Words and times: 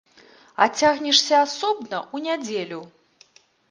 А 0.65 0.67
цягнешся 0.79 1.35
асобна, 1.45 2.03
у 2.17 2.27
нядзелю? 2.27 2.85